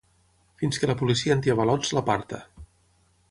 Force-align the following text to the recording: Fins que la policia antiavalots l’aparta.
Fins 0.61 0.79
que 0.83 0.89
la 0.91 0.95
policia 1.01 1.35
antiavalots 1.39 1.93
l’aparta. 1.97 2.43